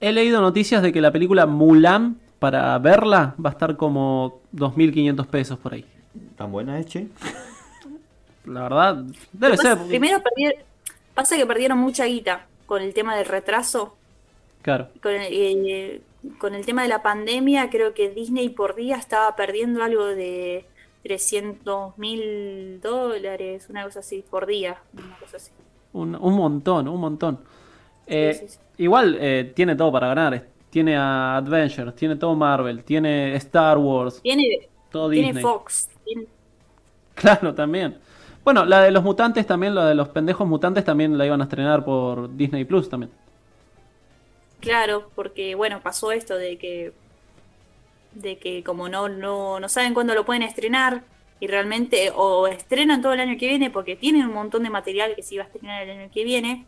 [0.00, 5.26] He leído noticias de que la película Mulan, para verla, va a estar como 2.500
[5.26, 5.84] pesos por ahí.
[6.36, 7.06] ¿Tan buena es, che?
[8.46, 8.96] La verdad,
[9.32, 9.86] debe Después, ser.
[9.86, 10.62] Primero perdieron,
[11.14, 13.94] pasa que perdieron mucha guita con el tema del retraso.
[14.62, 14.88] Claro.
[15.02, 16.00] Con el, eh,
[16.38, 20.64] con el tema de la pandemia, creo que Disney por día estaba perdiendo algo de
[21.02, 24.78] 300 mil dólares, una cosa así, por día.
[24.94, 25.50] Una cosa así.
[25.92, 27.38] Un, un montón, un montón.
[28.06, 28.58] Eh, sí, sí.
[28.78, 30.46] Igual eh, tiene todo para ganar.
[30.70, 35.42] Tiene a Adventures, tiene todo Marvel, tiene Star Wars, Tiene, todo tiene Disney.
[35.42, 35.88] Fox.
[36.04, 36.26] tiene-
[37.14, 37.98] Claro, también.
[38.44, 41.44] Bueno, la de los mutantes también, la de los pendejos mutantes también la iban a
[41.44, 43.10] estrenar por Disney Plus también.
[44.60, 46.92] claro, porque bueno, pasó esto de que
[48.12, 51.02] de que como no, no, no saben cuándo lo pueden estrenar
[51.38, 55.14] y realmente o estrenan todo el año que viene porque tienen un montón de material
[55.14, 56.66] que se iba a estrenar el año que viene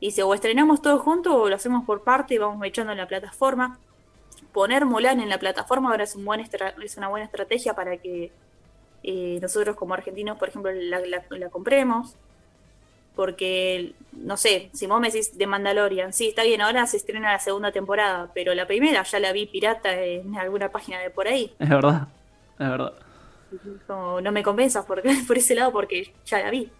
[0.00, 2.98] y si o estrenamos todo junto o lo hacemos por parte y vamos echando en
[2.98, 3.78] la plataforma
[4.52, 8.30] poner Mulan en la plataforma ahora es un buen es una buena estrategia para que
[9.02, 12.14] eh, nosotros como argentinos por ejemplo la, la- la compremos
[13.14, 17.30] porque no sé, si vos me decís de Mandalorian, sí, está bien, ahora se estrena
[17.32, 21.28] la segunda temporada, pero la primera ya la vi pirata en alguna página de por
[21.28, 21.54] ahí.
[21.60, 22.08] Es verdad,
[22.58, 22.92] es verdad.
[23.86, 26.72] Como, no me convenzas por, por ese lado porque ya la vi.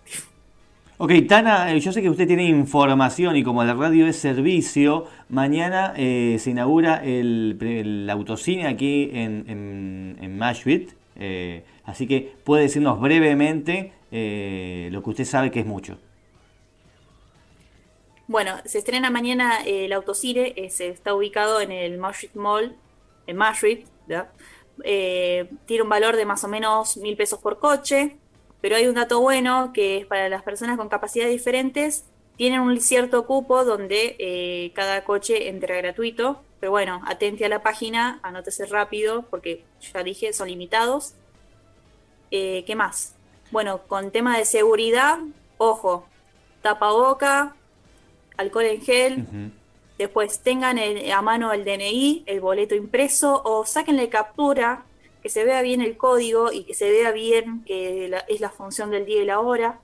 [0.97, 5.07] Ok, Tana, eh, yo sé que usted tiene información y como la radio es servicio,
[5.29, 10.39] mañana eh, se inaugura el, el autocine aquí en, en, en
[11.17, 15.99] eh, así que puede decirnos brevemente eh, lo que usted sabe que es mucho.
[18.29, 22.77] Bueno, se estrena mañana el autocine, se está ubicado en el Maastricht Mall,
[23.27, 23.87] en.
[24.85, 28.17] Eh, tiene un valor de más o menos mil pesos por coche,
[28.65, 32.07] pero hay un dato bueno que es para las personas con capacidades diferentes,
[32.39, 37.63] tienen un cierto cupo donde eh, cada coche entra gratuito, pero bueno, atente a la
[37.63, 41.13] página, anótese rápido, porque ya dije, son limitados.
[42.31, 43.15] Eh, ¿Qué más?
[43.51, 45.19] Bueno, con tema de seguridad,
[45.59, 46.07] ojo,
[46.63, 47.55] tapaboca,
[48.39, 49.27] alcohol en gel,
[49.99, 54.87] después tengan el- a mano el DNI, el boleto impreso o sáquenle captura,
[55.25, 58.51] que se vea bien el código y que se vea bien que la- es la
[58.51, 59.81] función del día y la hora.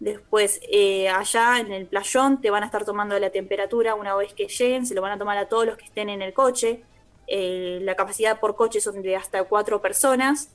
[0.00, 4.32] Después, eh, allá en el playón te van a estar tomando la temperatura una vez
[4.32, 6.82] que lleguen, se lo van a tomar a todos los que estén en el coche.
[7.26, 10.50] Eh, la capacidad por coche son de hasta cuatro personas.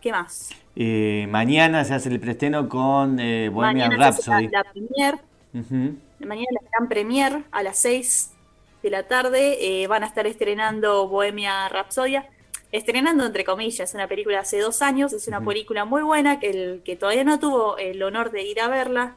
[0.00, 0.50] ¿Qué más?
[0.76, 4.48] Eh, mañana se hace el preestreno con eh, Bohemian Mañana se hace Rhapsody.
[4.48, 5.14] la, la premier
[5.52, 5.96] Ujú.
[6.26, 8.32] Mañana la gran premier a las 6
[8.82, 12.26] de la tarde eh, van a estar estrenando Bohemia Rhapsodia.
[12.72, 16.82] Estrenando entre comillas, una película hace dos años, es una película muy buena que el
[16.84, 19.16] que todavía no tuvo el honor de ir a verla.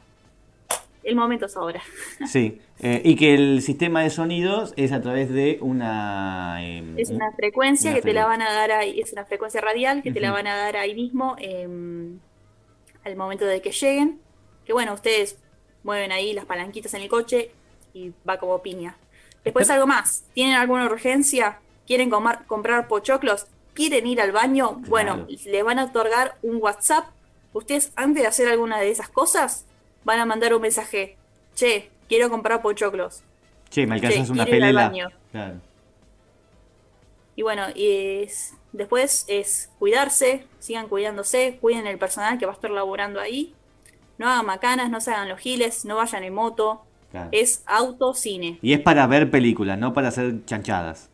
[1.02, 1.82] El momento es ahora.
[2.26, 6.58] Sí, eh, y que el sistema de sonidos es a través de una...
[6.64, 9.60] eh, Es una frecuencia una que te la van a dar ahí, es una frecuencia
[9.60, 12.18] radial que te la van a dar ahí mismo em,
[13.04, 14.20] al momento de que lleguen.
[14.64, 15.38] Que bueno, ustedes
[15.82, 17.50] mueven ahí las palanquitas en el coche
[17.92, 18.96] y va como piña.
[19.44, 21.60] Después algo más, ¿tienen alguna urgencia?
[21.86, 23.46] ¿Quieren comar- comprar pochoclos?
[23.74, 24.80] ¿Quieren ir al baño?
[24.88, 27.06] Bueno, le van a otorgar un WhatsApp.
[27.52, 29.66] Ustedes antes de hacer alguna de esas cosas
[30.04, 31.16] van a mandar un mensaje.
[31.54, 33.22] Che, quiero comprar pochoclos.
[33.70, 34.88] Che, me alcanzas Che, una quiero ir al pelela.
[34.88, 35.08] baño.
[35.32, 35.54] Claro.
[37.36, 42.54] Y bueno, y es- después es cuidarse, sigan cuidándose, cuiden el personal que va a
[42.54, 43.54] estar laborando ahí.
[44.18, 46.82] No hagan macanas, no se hagan los giles, no vayan en moto.
[47.10, 47.28] claro.
[47.32, 48.58] Es autocine.
[48.62, 51.10] Y es para ver películas, no para hacer chanchadas.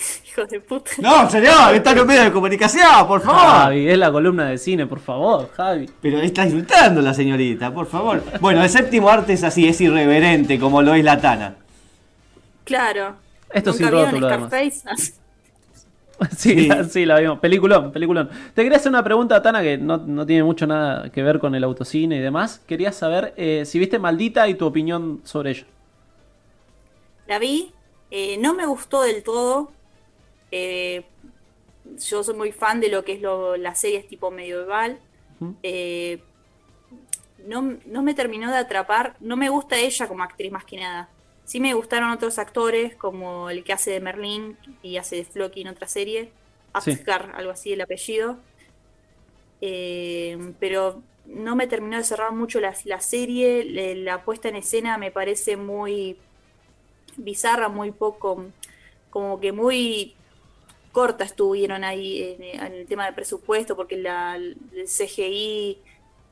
[0.28, 0.90] Hijo de puta.
[0.98, 3.40] No, señor, está en un medio de comunicación, por favor.
[3.40, 5.90] Javi, es la columna de cine, por favor, Javi.
[6.00, 8.22] Pero está insultando la señorita, por favor.
[8.40, 11.56] Bueno, el séptimo arte es así, es irreverente, como lo es la Tana.
[12.64, 13.16] Claro.
[13.52, 15.14] Esto ¿Nunca sin rótulo, además.
[16.36, 16.66] Sí, Sí.
[16.66, 17.38] La, sí, la vimos.
[17.38, 18.28] Peliculón, peliculón.
[18.54, 21.54] Te quería hacer una pregunta, Tana, que no, no tiene mucho nada que ver con
[21.54, 22.60] el autocine y demás.
[22.66, 25.64] Quería saber eh, si viste Maldita y tu opinión sobre ella.
[27.26, 27.72] La vi,
[28.10, 29.72] eh, no me gustó del todo.
[30.50, 31.04] Eh,
[31.84, 35.00] yo soy muy fan de lo que es lo, las series tipo medieval.
[35.62, 36.28] Eh,
[37.38, 39.16] no, no me terminó de atrapar.
[39.20, 41.08] No me gusta ella como actriz más que nada.
[41.44, 45.62] Sí me gustaron otros actores, como el que hace de Merlín y hace de Floki
[45.62, 46.32] en otra serie.
[46.78, 47.04] Sí.
[47.04, 48.38] Asghar, algo así el apellido.
[49.60, 54.56] Eh, pero no me terminó de cerrar mucho la, la serie, le- la puesta en
[54.56, 56.18] escena me parece muy
[57.16, 58.46] bizarra, muy poco,
[59.10, 60.14] como que muy
[60.92, 65.78] corta estuvieron ahí en, en el tema de presupuesto, porque la, el CGI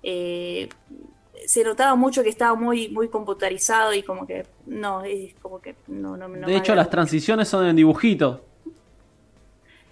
[0.03, 0.69] eh,
[1.47, 5.77] se notaba mucho que estaba muy, muy computarizado y como que no, es como que
[5.87, 8.49] no, no, no de hecho, las transiciones son en dibujito.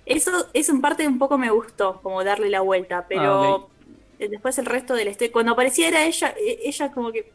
[0.04, 3.70] Eso, eso en parte un poco me gustó, como darle la vuelta, pero Ah, ok.
[4.18, 7.34] eh, después el resto del este, cuando aparecía era ella, eh, ella como que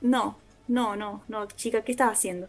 [0.00, 2.48] no, no, no, no, chica, ¿qué estás haciendo?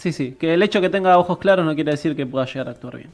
[0.00, 0.32] Sí, sí.
[0.38, 2.96] Que el hecho que tenga ojos claros no quiere decir que pueda llegar a actuar
[2.96, 3.10] bien.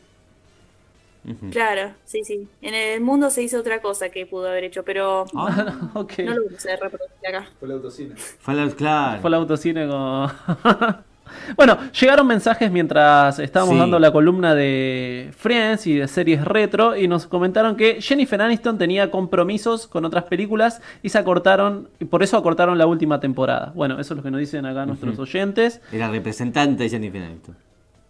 [1.50, 2.46] Claro, sí, sí.
[2.62, 6.18] En el mundo se hizo otra cosa que pudo haber hecho, pero Ah, ok.
[6.20, 7.48] no lo vamos a reproducir acá.
[7.58, 8.14] Fue el autocine.
[8.16, 9.20] fue la- claro.
[9.20, 10.30] Fue el autocine con...
[11.56, 13.80] bueno, llegaron mensajes mientras estábamos Sí.
[13.80, 18.78] dando la columna de Friends y de series retro y nos comentaron que Jennifer Aniston
[18.78, 23.72] tenía compromisos con otras películas y se acortaron, y por eso acortaron la última temporada.
[23.74, 25.80] Bueno, eso es lo que nos dicen acá nuestros oyentes.
[25.92, 27.56] Era representante de Jennifer Aniston.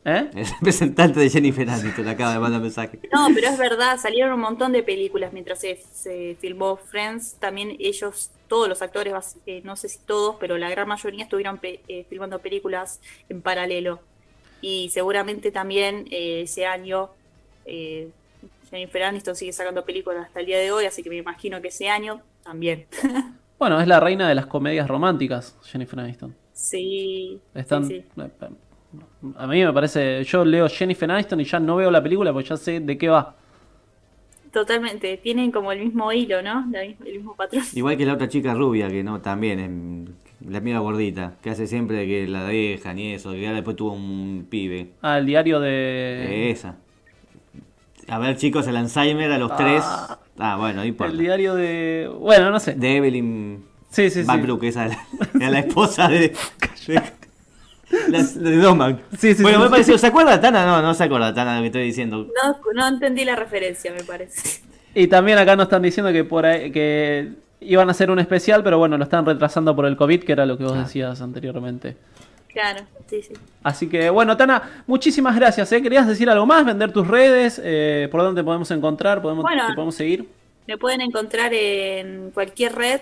[0.05, 0.31] ¿Eh?
[0.37, 3.01] El representante de Jennifer Aniston acaba de mandar mensaje.
[3.13, 7.35] No, pero es verdad, salieron un montón de películas mientras se, se filmó Friends.
[7.41, 9.15] También ellos, todos los actores,
[9.47, 13.43] eh, no sé si todos, pero la gran mayoría estuvieron pe- eh, filmando películas en
[13.43, 14.01] paralelo.
[14.61, 17.11] Y seguramente también eh, ese año
[18.71, 21.69] Jennifer Aniston sigue sacando películas hasta el día de hoy, así que me imagino que
[21.69, 22.87] ese año también.
[23.59, 26.37] Bueno, es la reina de las comedias románticas, Jennifer Aniston.
[26.53, 27.85] sí, Están...
[27.85, 28.07] sí, sí.
[29.37, 32.49] A mí me parece, yo leo Jennifer Aniston y ya no veo la película porque
[32.49, 33.35] ya sé de qué va.
[34.53, 36.67] Totalmente, tienen como el mismo hilo, ¿no?
[36.71, 37.63] La el mismo patrón.
[37.75, 41.67] Igual que la otra chica rubia, que no, también es la amiga gordita, que hace
[41.67, 44.93] siempre que la dejan y eso, que ahora después tuvo un pibe.
[45.03, 46.51] Ah, el diario de...
[46.51, 46.77] Esa.
[48.09, 49.83] A ver, chicos, el Alzheimer a los tres.
[50.39, 51.13] Ah, bueno, no importa.
[51.13, 52.11] El diario de...
[52.21, 52.75] Bueno, no sé.
[52.75, 53.65] De Evelyn
[53.97, 54.27] Sí, sí, sí.
[54.27, 56.35] Van Broek, esa era la, la esposa de.
[57.91, 59.01] de, la- de Doman.
[59.19, 59.71] Sí, sí, bueno, sí, me sí.
[59.73, 60.67] pareció, ¿se acuerda Tana?
[60.67, 62.27] No, no se acuerda Tana de lo que estoy diciendo.
[62.45, 64.61] No, no entendí la referencia, me parece.
[64.95, 68.63] Y también acá nos están diciendo que por ahí, que iban a hacer un especial,
[68.63, 70.83] pero bueno, lo están retrasando por el COVID, que era lo que vos Ah.
[70.85, 71.97] decías anteriormente.
[72.53, 73.35] Claro, sí, sí.
[73.63, 75.71] Así que bueno, Tana, muchísimas gracias.
[75.73, 75.83] ¿eh?
[75.83, 76.65] ¿Querías decir algo más?
[76.65, 77.61] ¿Vender tus redes?
[77.63, 79.21] Eh, ¿Por dónde te podemos encontrar?
[79.21, 79.67] ¿Podemos, Bueno.
[79.69, 80.27] ¿Te podemos seguir?
[80.67, 83.01] Me pueden encontrar en cualquier red,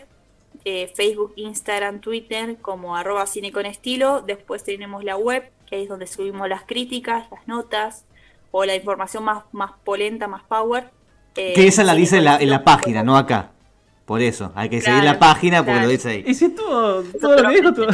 [0.65, 4.23] eh, Facebook, Instagram, Twitter, como arroba cine con estilo.
[4.23, 8.05] Después tenemos la web, que es donde subimos las críticas, las notas,
[8.51, 10.91] o la información más, más polenta, más power.
[11.37, 12.65] eh, Que esa la dice en la, en la cineconestilo.com.
[12.65, 13.51] página, no acá.
[14.07, 15.87] Por eso, hay que seguir Claro, la página porque claro.
[15.87, 16.25] lo dice ahí.
[16.27, 17.87] Y si todo, todo lo que dijo, todo-.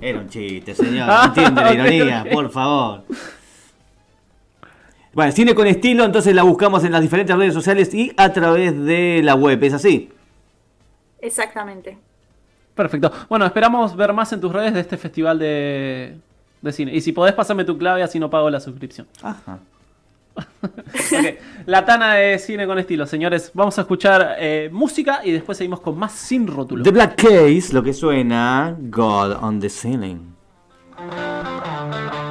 [0.00, 1.08] Era un chiste, señor.
[1.10, 3.04] Ah, entiende la ironía, por favor.
[5.12, 8.76] Bueno, cine con estilo, entonces la buscamos en las diferentes redes sociales y a través
[8.84, 10.10] de la web, ¿es así?
[11.24, 11.96] Exactamente.
[12.74, 13.10] Perfecto.
[13.28, 16.16] Bueno, esperamos ver más en tus redes de este festival de,
[16.60, 16.94] de cine.
[16.94, 19.06] Y si podés, pasarme tu clave, así no pago la suscripción.
[19.22, 19.58] Ajá.
[20.64, 23.52] Ok, La Tana de Cine con Estilo, señores.
[23.54, 26.82] Vamos a escuchar eh, música y después seguimos con más sin rótulo.
[26.82, 30.34] The Black Case, lo que suena, God on the Ceiling.
[30.96, 32.23] Thank